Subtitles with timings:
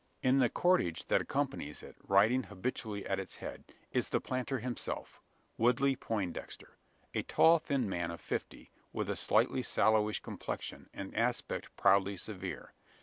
[0.23, 5.21] In the cortege that accompanies it, riding habitually at its head, is the planter himself
[5.59, 6.75] Woodley Poindexter
[7.13, 12.73] a tall thin man of fifty, with a slightly sallowish complexion, and aspect proudly severe.